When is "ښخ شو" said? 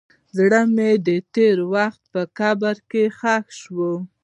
3.17-3.89